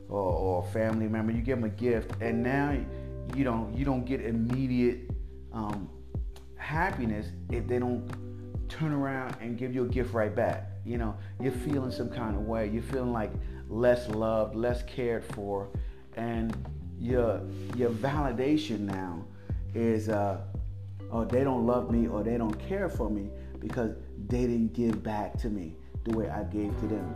or, 0.08 0.18
or 0.18 0.66
a 0.66 0.72
family 0.72 1.06
member, 1.06 1.30
you 1.30 1.42
give 1.42 1.60
them 1.60 1.70
a 1.70 1.74
gift, 1.74 2.12
and 2.22 2.42
now 2.42 2.74
you 3.34 3.44
don't 3.44 3.76
you 3.76 3.84
don't 3.84 4.06
get 4.06 4.22
immediate 4.22 5.10
um, 5.52 5.90
happiness 6.56 7.26
if 7.50 7.66
they 7.66 7.78
don't 7.78 8.08
turn 8.66 8.92
around 8.92 9.36
and 9.42 9.58
give 9.58 9.74
you 9.74 9.84
a 9.84 9.88
gift 9.88 10.14
right 10.14 10.34
back. 10.34 10.70
You 10.86 10.96
know, 10.96 11.14
you're 11.38 11.52
feeling 11.52 11.90
some 11.90 12.08
kind 12.08 12.34
of 12.34 12.42
way. 12.42 12.70
You're 12.72 12.82
feeling 12.82 13.12
like 13.12 13.32
less 13.68 14.08
loved, 14.08 14.54
less 14.54 14.82
cared 14.84 15.24
for, 15.34 15.68
and 16.16 16.56
your 16.98 17.42
your 17.76 17.90
validation 17.90 18.80
now 18.80 19.22
is 19.74 20.08
uh, 20.08 20.40
oh 21.12 21.26
they 21.26 21.44
don't 21.44 21.66
love 21.66 21.90
me 21.90 22.08
or 22.08 22.22
they 22.22 22.38
don't 22.38 22.58
care 22.58 22.88
for 22.88 23.10
me 23.10 23.28
because 23.58 23.90
they 24.28 24.42
didn't 24.42 24.72
give 24.72 25.02
back 25.02 25.36
to 25.38 25.48
me 25.50 25.76
the 26.04 26.16
way 26.16 26.28
I 26.28 26.44
gave 26.44 26.78
to 26.80 26.86
them. 26.86 27.14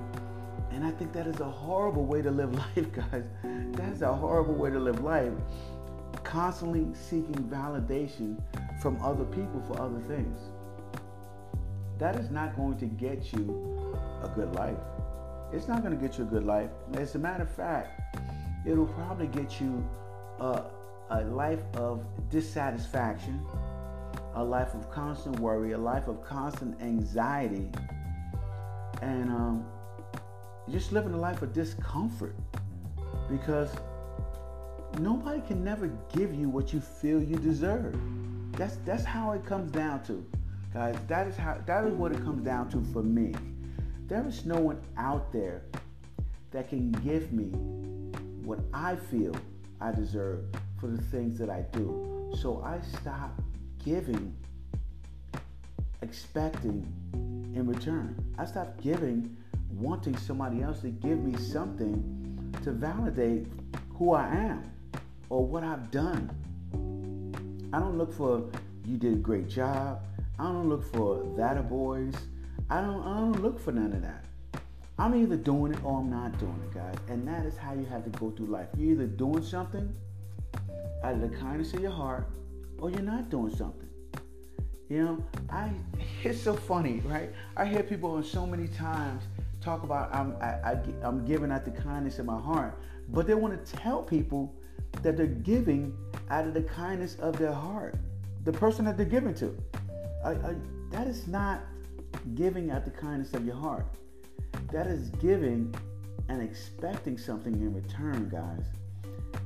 And 0.71 0.85
I 0.85 0.91
think 0.91 1.13
that 1.13 1.27
is 1.27 1.41
a 1.41 1.51
horrible 1.51 2.05
way 2.05 2.23
to 2.23 2.31
live 2.31 2.55
life, 2.77 2.93
guys. 2.93 3.25
That's 3.73 4.03
a 4.03 4.13
horrible 4.13 4.55
way 4.55 4.71
to 4.71 4.79
live 4.79 5.03
life. 5.03 5.33
Constantly 6.23 6.87
seeking 6.95 7.49
validation 7.51 8.41
from 8.81 9.01
other 9.03 9.25
people 9.25 9.63
for 9.67 9.81
other 9.81 10.01
things. 10.01 10.39
That 11.99 12.17
is 12.17 12.31
not 12.31 12.57
going 12.57 12.79
to 12.79 12.87
get 12.87 13.33
you 13.33 13.95
a 14.23 14.29
good 14.29 14.55
life. 14.55 14.79
It's 15.53 15.69
not 15.69 15.83
going 15.83 15.99
to 15.99 16.01
get 16.01 16.19
you 16.19 16.25
a 16.25 16.27
good 16.27 16.45
life. 16.45 16.71
As 16.95 17.15
a 17.15 17.19
matter 17.19 17.43
of 17.43 17.51
fact, 17.51 18.01
it'll 18.67 18.87
probably 18.87 19.27
get 19.27 19.61
you 19.61 19.85
a, 20.39 20.63
a 21.11 21.25
life 21.25 21.63
of 21.75 22.05
dissatisfaction, 22.31 23.45
a 24.35 24.45
life 24.45 24.75
of 24.75 24.91
constant 24.91 25.39
worry, 25.41 25.73
a 25.73 25.79
life 25.79 26.09
of 26.09 26.25
constant 26.25 26.81
anxiety, 26.81 27.69
and 29.03 29.31
um, 29.31 29.65
just 30.71 30.93
living 30.93 31.13
a 31.13 31.17
life 31.17 31.43
of 31.43 31.53
discomfort 31.53 32.35
because 33.29 33.71
nobody 34.99 35.41
can 35.43 35.65
never 35.65 35.89
give 36.15 36.35
you 36.35 36.49
what 36.49 36.73
you 36.73 36.81
feel 36.81 37.23
you 37.23 37.37
deserve. 37.37 37.99
That's 38.53 38.77
that's 38.85 39.05
how 39.05 39.33
it 39.33 39.45
comes 39.45 39.71
down 39.71 40.03
to, 40.05 40.25
guys. 40.73 40.97
That 41.09 41.27
is 41.27 41.37
how 41.37 41.59
that 41.67 41.87
is 41.87 41.95
what 41.95 42.13
it 42.13 42.23
comes 42.23 42.45
down 42.45 42.69
to 42.71 42.85
for 42.93 43.03
me. 43.03 43.35
There 44.07 44.27
is 44.27 44.45
no 44.45 44.59
one 44.59 44.81
out 44.97 45.33
there 45.33 45.63
that 46.51 46.69
can 46.69 46.91
give 46.93 47.33
me 47.33 47.47
what 48.45 48.59
I 48.75 48.97
feel 48.97 49.35
I 49.81 49.93
deserve 49.93 50.45
for 50.81 50.89
the 50.89 51.01
things 51.01 51.39
that 51.39 51.49
I 51.49 51.63
do. 51.73 52.33
So 52.41 52.63
I 52.65 52.81
stop 52.81 53.41
giving 53.85 54.35
expecting 56.03 56.87
in 57.55 57.67
return. 57.67 58.17
I 58.39 58.45
stopped 58.45 58.83
giving 58.83 59.37
wanting 59.73 60.17
somebody 60.17 60.63
else 60.63 60.81
to 60.81 60.89
give 60.89 61.19
me 61.19 61.37
something 61.39 62.55
to 62.65 62.73
validate 62.73 63.47
who 63.91 64.13
I 64.13 64.29
am 64.29 64.71
or 65.29 65.45
what 65.45 65.63
I've 65.63 65.91
done. 65.91 66.31
I 67.73 67.79
don't 67.79 67.97
look 67.97 68.13
for 68.13 68.51
you 68.85 68.97
did 68.97 69.13
a 69.13 69.17
great 69.17 69.49
job. 69.49 70.03
I 70.39 70.45
don't 70.45 70.69
look 70.69 70.85
for 70.93 71.33
that 71.37 71.57
a 71.57 71.63
boys. 71.63 72.15
I 72.69 72.81
don't 72.81 73.03
I 73.03 73.21
don't 73.21 73.43
look 73.43 73.61
for 73.61 73.73
none 73.73 73.93
of 73.93 74.03
that. 74.03 74.25
I'm 74.99 75.15
either 75.15 75.37
doing 75.37 75.73
it 75.73 75.83
or 75.85 76.01
I'm 76.01 76.11
not 76.11 76.39
doing 76.39 76.61
it, 76.67 76.75
guys. 76.75 76.97
And 77.09 77.27
that 77.27 77.47
is 77.47 77.57
how 77.57 77.73
you 77.73 77.87
have 77.87 78.05
to 78.05 78.11
go 78.19 78.31
through 78.31 78.47
life. 78.47 78.69
You're 78.77 78.93
either 78.93 79.07
doing 79.07 79.43
something 79.43 79.95
out 81.03 81.15
of 81.15 81.21
the 81.21 81.29
kindness 81.29 81.73
of 81.73 81.81
your 81.81 81.91
heart 81.91 82.27
or 82.81 82.91
you're 82.91 83.03
not 83.03 83.31
doing 83.31 83.55
something. 83.55 83.89
You 84.89 85.05
know, 85.05 85.25
I 85.51 85.71
it's 86.25 86.41
so 86.41 86.55
funny, 86.55 87.01
right? 87.05 87.31
I 87.57 87.65
hear 87.65 87.83
people 87.83 88.21
so 88.23 88.45
many 88.45 88.67
times 88.69 89.23
talk 89.61 89.83
about 89.85 90.13
I'm 90.15 90.37
I, 90.41 90.73
I, 90.73 90.79
I'm 91.03 91.25
giving 91.25 91.53
out 91.53 91.65
the 91.65 91.71
kindness 91.71 92.19
of 92.19 92.27
my 92.27 92.41
heart, 92.41 92.79
but 93.09 93.27
they 93.27 93.35
want 93.35 93.65
to 93.65 93.73
tell 93.73 94.03
people 94.03 94.55
that 95.03 95.17
they're 95.17 95.27
giving 95.27 95.97
out 96.29 96.47
of 96.47 96.55
the 96.55 96.63
kindness 96.63 97.17
of 97.21 97.39
their 97.39 97.53
heart, 97.53 97.95
the 98.45 98.53
person 98.53 98.85
that 98.85 98.97
they're 98.97 99.07
giving 99.07 99.35
to. 99.35 99.57
I, 100.25 100.31
I, 100.31 100.55
that 100.91 101.07
is 101.07 101.29
not 101.29 101.63
giving 102.35 102.71
out 102.71 102.85
the 102.85 102.91
kindness 102.91 103.33
of 103.35 103.47
your 103.47 103.55
heart. 103.55 103.87
That 104.73 104.89
is 104.89 105.11
giving 105.21 105.73
and 106.29 106.43
expecting 106.43 107.17
something 107.17 107.53
in 107.53 107.75
return, 107.75 108.29
guys. 108.29 108.65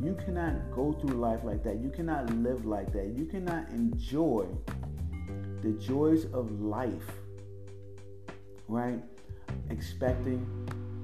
You 0.01 0.17
cannot 0.25 0.71
go 0.75 0.93
through 0.93 1.17
life 1.17 1.41
like 1.45 1.63
that. 1.65 1.81
You 1.81 1.91
cannot 1.91 2.31
live 2.37 2.65
like 2.65 2.93
that. 2.93 3.15
You 3.17 3.27
cannot 3.27 3.69
enjoy 3.71 4.47
the 5.63 5.73
joys 5.73 6.27
of 6.33 6.61
life, 6.61 7.11
right? 8.69 9.01
Expecting 9.71 10.47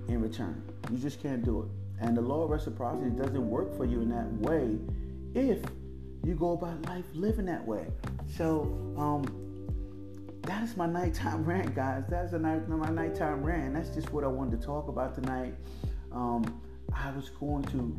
in 0.09 0.21
return. 0.21 0.63
You 0.91 0.99
just 0.99 1.23
can't 1.23 1.45
do 1.45 1.63
it. 1.63 2.05
And 2.05 2.17
the 2.17 2.21
law 2.21 2.43
of 2.43 2.51
reciprocity 2.51 3.11
doesn't 3.11 3.49
work 3.49 3.77
for 3.77 3.85
you 3.85 4.01
in 4.01 4.09
that 4.11 4.33
way 4.41 4.79
if 5.35 5.63
you 6.25 6.35
go 6.35 6.53
about 6.53 6.85
life 6.87 7.05
living 7.15 7.47
that 7.47 7.67
way. 7.67 7.87
So, 8.37 8.63
um, 8.97 9.25
that 10.43 10.63
is 10.63 10.77
my 10.77 10.87
nighttime 10.87 11.45
rant, 11.47 11.75
guys. 11.75 12.05
That's 12.09 12.33
night, 12.33 12.69
my 12.69 12.91
nighttime 12.91 13.43
rant. 13.43 13.75
That's 13.75 13.91
just 13.91 14.13
what 14.13 14.25
I 14.25 14.27
wanted 14.27 14.61
to 14.61 14.67
talk 14.67 14.89
about 14.89 15.15
tonight. 15.15 15.55
Um, 16.13 16.61
I 16.93 17.11
was 17.13 17.31
going 17.31 17.65
to 17.65 17.97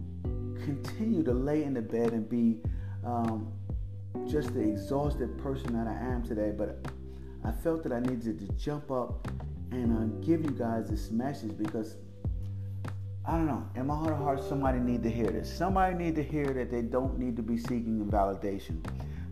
continue 0.63 1.23
to 1.23 1.33
lay 1.33 1.63
in 1.63 1.73
the 1.73 1.81
bed 1.81 2.13
and 2.13 2.29
be 2.29 2.57
um, 3.05 3.51
just 4.29 4.53
the 4.53 4.61
exhausted 4.61 5.37
person 5.37 5.73
that 5.73 5.87
I 5.87 5.93
am 5.93 6.23
today, 6.23 6.51
but 6.55 6.85
I 7.43 7.51
felt 7.51 7.83
that 7.83 7.91
I 7.91 7.99
needed 7.99 8.39
to 8.39 8.53
jump 8.53 8.91
up 8.91 9.27
and 9.71 9.97
uh, 9.97 10.25
give 10.25 10.43
you 10.43 10.51
guys 10.51 10.89
this 10.89 11.09
message 11.11 11.57
because 11.57 11.95
I 13.25 13.31
don't 13.33 13.47
know. 13.47 13.65
In 13.75 13.87
my 13.87 13.95
heart 13.95 14.13
of 14.13 14.17
hearts, 14.17 14.47
somebody 14.47 14.79
need 14.79 15.03
to 15.03 15.09
hear 15.09 15.27
this. 15.27 15.51
Somebody 15.51 15.95
need 15.95 16.15
to 16.15 16.23
hear 16.23 16.45
that 16.53 16.71
they 16.71 16.81
don't 16.81 17.17
need 17.19 17.35
to 17.37 17.43
be 17.43 17.57
seeking 17.57 18.05
validation. 18.05 18.83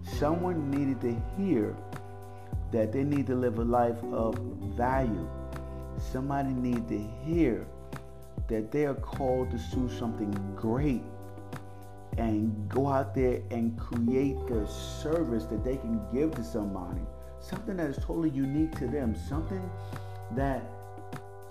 Someone 0.04 0.70
needed 0.70 1.02
to 1.02 1.22
hear 1.38 1.76
that 2.72 2.92
they 2.92 3.04
need 3.04 3.28
to 3.28 3.36
live 3.36 3.58
a 3.60 3.64
life 3.64 4.02
of 4.12 4.38
value. 4.76 5.28
Somebody 5.98 6.50
need 6.50 6.88
to 6.88 7.00
hear 7.26 7.68
that 8.48 8.72
they 8.72 8.86
are 8.86 8.96
called 8.96 9.52
to 9.52 9.58
do 9.76 9.90
something 9.90 10.32
great 10.56 11.04
and 12.20 12.68
go 12.68 12.88
out 12.90 13.16
there 13.16 13.42
and 13.50 13.80
create 13.80 14.36
the 14.48 14.68
service 14.68 15.46
that 15.46 15.64
they 15.64 15.78
can 15.78 16.02
give 16.14 16.36
to 16.36 16.44
somebody. 16.44 17.02
Something 17.40 17.78
that 17.78 17.90
is 17.90 17.98
totally 17.98 18.30
unique 18.30 18.78
to 18.80 18.88
them. 18.88 19.16
Something 19.16 19.72
that 20.36 20.62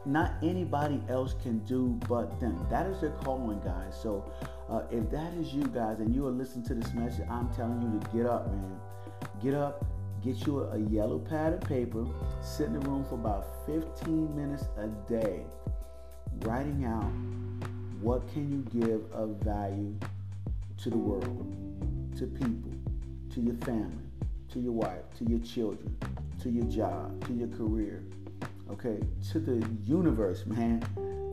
not 0.05 0.35
anybody 0.43 1.03
else 1.09 1.35
can 1.43 1.61
do 1.61 1.99
but 2.07 2.39
them. 2.39 2.67
That 2.71 2.87
is 2.87 3.01
their 3.01 3.11
calling, 3.11 3.61
guys. 3.61 3.99
So 4.01 4.31
uh, 4.69 4.83
if 4.91 5.11
that 5.11 5.33
is 5.35 5.55
you 5.55 5.65
guys 5.65 6.01
and 6.01 6.15
you 6.15 6.27
are 6.27 6.31
listening 6.31 6.67
to 6.67 6.75
this 6.75 6.93
message, 6.93 7.27
I'm 7.31 7.49
telling 7.55 7.81
you 7.81 7.99
to 7.99 8.17
get 8.17 8.27
up, 8.27 8.47
man. 8.49 8.79
Get 9.43 9.55
up, 9.55 9.87
get 10.23 10.47
you 10.47 10.61
a, 10.61 10.73
a 10.73 10.79
yellow 10.79 11.19
pad 11.19 11.55
of 11.55 11.61
paper, 11.63 12.07
sit 12.43 12.67
in 12.67 12.75
the 12.75 12.81
room 12.81 13.07
for 13.07 13.15
about 13.15 13.47
15 13.65 14.37
minutes 14.37 14.65
a 14.77 14.89
day, 15.11 15.45
writing 16.41 16.85
out 16.85 17.11
what 18.03 18.31
can 18.35 18.51
you 18.53 18.81
give 18.83 19.11
of 19.13 19.37
value 19.43 19.99
to 20.79 20.91
the 20.91 20.97
world, 20.97 21.55
to 22.17 22.27
people, 22.27 22.73
to 23.35 23.41
your 23.41 23.57
family, 23.57 24.05
to 24.53 24.61
your 24.61 24.73
wife, 24.73 25.03
to 25.19 25.25
your 25.25 25.41
children, 25.41 25.97
to 26.41 26.51
your 26.51 26.65
job, 26.67 27.27
to 27.27 27.33
your 27.33 27.49
career, 27.49 28.05
okay, 28.71 28.99
to 29.33 29.41
the 29.41 29.67
universe, 29.85 30.47
man. 30.47 30.83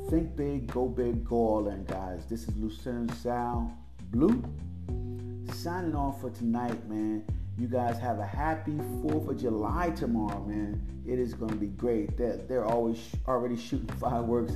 Think 0.09 0.35
big, 0.35 0.67
go 0.71 0.87
big, 0.87 1.23
go 1.23 1.35
all 1.35 1.67
in, 1.67 1.83
guys. 1.85 2.25
This 2.25 2.47
is 2.47 2.55
Lieutenant 2.57 3.11
Sal 3.15 3.71
Blue 4.11 4.43
signing 5.53 5.95
off 5.95 6.21
for 6.21 6.29
tonight, 6.29 6.87
man. 6.87 7.23
You 7.57 7.67
guys 7.67 7.97
have 7.99 8.19
a 8.19 8.25
happy 8.25 8.73
4th 8.73 9.29
of 9.29 9.39
July 9.39 9.89
tomorrow, 9.91 10.43
man. 10.43 10.81
It 11.07 11.19
is 11.19 11.33
going 11.33 11.51
to 11.51 11.57
be 11.57 11.67
great. 11.67 12.17
They're, 12.17 12.37
they're 12.37 12.65
always 12.65 12.97
sh- 12.97 13.15
already 13.27 13.55
shooting 13.55 13.87
fireworks 13.99 14.53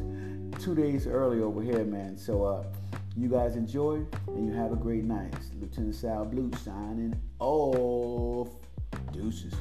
two 0.60 0.76
days 0.76 1.08
early 1.08 1.42
over 1.42 1.62
here, 1.62 1.84
man. 1.84 2.18
So, 2.18 2.44
uh, 2.44 2.64
you 3.16 3.28
guys 3.28 3.56
enjoy 3.56 4.06
and 4.28 4.48
you 4.48 4.54
have 4.54 4.72
a 4.72 4.76
great 4.76 5.04
night. 5.04 5.36
Lieutenant 5.60 5.96
Sal 5.96 6.26
Blue 6.26 6.52
signing 6.64 7.14
off. 7.40 8.50
Deuces. 9.12 9.54